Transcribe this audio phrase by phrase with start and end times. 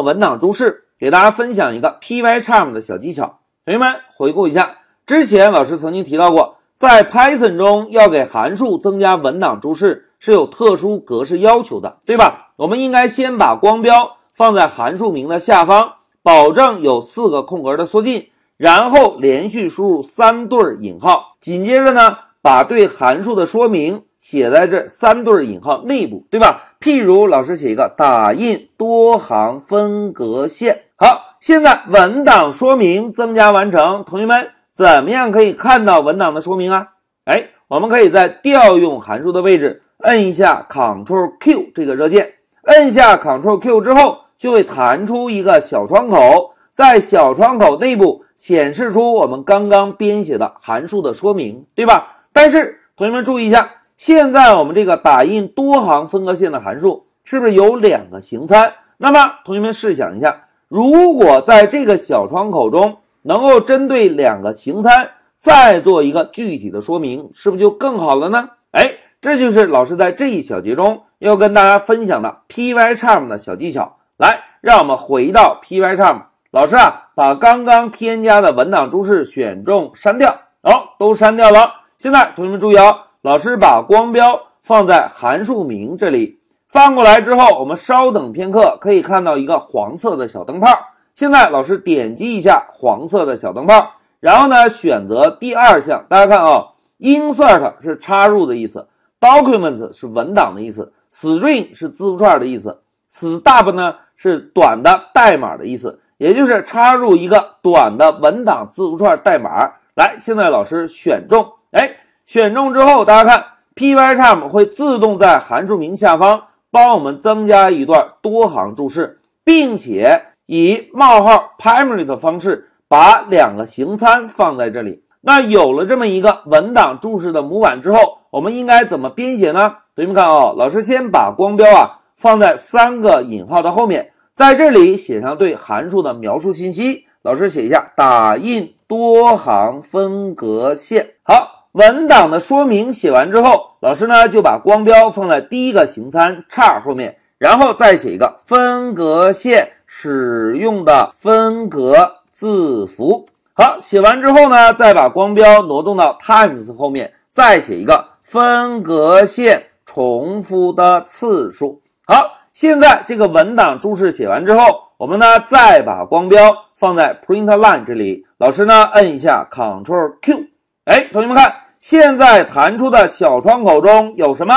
[0.00, 3.38] 文档注释，给大家分享一个 Pycharm 的小技巧。
[3.64, 12.52] 同学们回顾一下，之前老师曾经提到过，在 Python 中要给函数增加文档注释是有特殊格式要求的，对吧？
[12.56, 26.74] 我们应该先把光标放在函数名的下方，保证有四个空格的缩进，然后连续输入三对引号，紧接着呢，把对函数的说明写在这三对引号内部，对吧？
[26.80, 30.82] 譬如老师写一个打印多行分隔线。
[30.96, 36.88] 好，现在文档说明增加完成，同学们怎么样可以看到文档的说明啊？
[37.24, 52.24] 哎，我们可以在调用函数的位置摁一下 Ctrl Q 这个热键，摁下 Ctrl Q 之后，就会弹出一个小窗口，在小窗口内部显示出我们刚刚编写的函数的说明，对吧？
[52.32, 53.70] 但是同学们注意一下。
[53.98, 58.72] 现在我们这个打印多行分割线的函数是不是有两个行参？
[58.96, 68.50] 那么同学们试想一下，如果在这个小窗口中能够针对两个行参再做一个具体的说明，是不是就更好了呢？
[68.70, 73.96] 哎，这就是老师在这一小节中要跟大家分享的 Pycharm 的小技巧。
[74.16, 81.72] 来，让我们回到 Pycharm，老师啊，把刚刚添加的文档注释选中删掉，好，都删掉了。
[81.98, 83.06] 现在同学们注意啊。
[83.22, 86.38] 老师把光标放在函数名这里，
[86.68, 90.68] 翻过来之后，我们稍等片刻，可以看到一个黄色的小灯泡。
[91.14, 96.06] 现在老师点击一下黄色的小灯泡，然后呢，选择第二项。
[96.08, 96.64] 大家看啊
[97.00, 98.86] ，insert 是插入的意思
[99.20, 109.72] ，document 是文档的意思，string 是字符串的意思，stub 呢是短的代码的意思，也就是插入一个短的文档字符串代码。
[109.96, 111.96] 来，现在老师选中，哎。
[112.28, 113.42] 选中之后，大家看
[113.74, 125.02] ，Pycharm 会自动在函数名下方帮我们增加一段多行注释，并且以冒号 primary 的方式把两个行参放在这里。
[125.22, 129.76] 那有了这么一个文档注释的模板之后，我们应该怎么编写呢？
[129.96, 137.06] 同学们看啊，老师先把光标啊放在三个引号的后面，在这里写上对函数的描述信息。
[137.22, 141.14] 老师写一下：打印多行分隔线。
[141.22, 141.57] 好。
[141.78, 153.24] 文档的说明写完之后，老师呢就把光标放在第一个行参叉后面，然后再写一个分隔线使用的分隔字符。
[153.54, 161.80] 好，写完之后呢，再把光标挪动到 times 后面，再写一个分隔线重复的次数。
[162.08, 164.64] 好，现在这个文档注释写完之后，
[164.96, 170.40] 我们呢再把光标放在 print line 这里，老师呢摁一下 Ctrl Q，
[170.86, 171.54] 哎，同学们看。
[171.80, 174.54] 现在弹出的小窗口中有什么？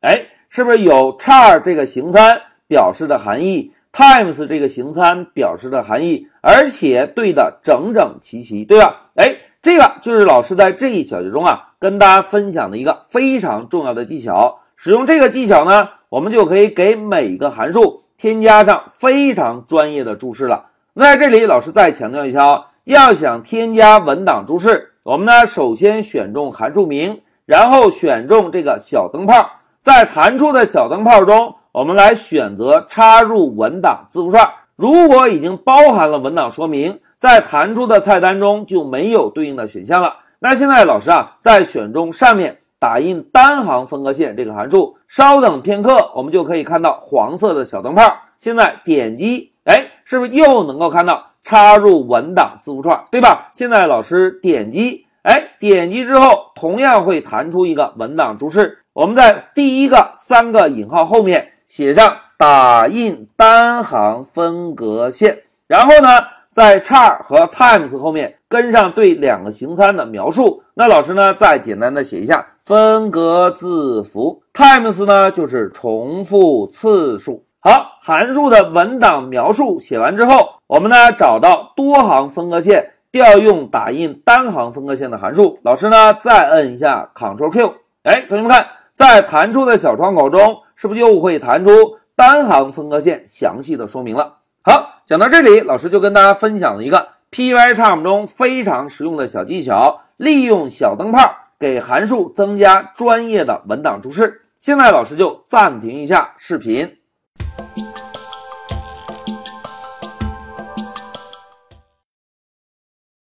[0.00, 9.00] 哎，是不是有 char 这个行参表示的含义，times 这个行参表示的含义，而且对的整整齐齐，对吧？
[9.16, 14.60] 哎，这个就是老师在这一小节中啊，跟大家分享的一个非常重要的技巧。
[14.74, 20.66] 使用这个技巧呢，我们就可以给每个函数添加上非常专业的注释了。
[20.94, 24.91] 那在这里，老师再强调一下哦，要想添加文档注释。
[25.04, 34.48] 我们呢，首先选中函数名，然后选中这个小灯泡，在弹出的小灯泡中，我们来选择插入文档字符串。
[34.76, 40.18] 如果已经包含了文档说明，在弹出的菜单中就没有对应的选项了。
[40.38, 48.02] 那现在老师啊，在选中上面打印单行分割线这个函数，稍等片刻，我们就可以看到黄色的小灯泡。
[48.38, 51.31] 现在点击，哎，是不是又能够看到？
[51.52, 53.50] 插入文档字符串，对吧？
[53.52, 58.78] 现在老师点击，哎，点击之后同样会弹出一个文档注释。
[58.94, 66.08] 我们在第一个三个引号后面写上打印单行分隔线，然后呢，
[66.48, 70.62] 在 char 和 times 后面跟上对两个行参的描述。
[70.72, 77.44] 那老师呢，再简单的写一下分隔字符，times 呢就是重复次数。
[77.64, 85.60] 好，函数的文档描述写完之后，我们呢找到多行分割线调用打印单行分割线的函数。
[85.62, 88.66] 老师呢再摁一下 Ctrl Q，哎，同学们看，
[88.96, 91.70] 在弹出的小窗口中，是不是又会弹出
[92.16, 94.38] 单行分割线详细的说明了？
[94.64, 101.20] 好，讲到这里，老师就跟大家分享了一个 Pycharm 中非常实用的小技巧，利用小灯泡
[101.60, 104.40] 给函数增加专业的文档注释。
[104.60, 106.96] 现在老师就暂停一下视频。
[107.40, 107.71] you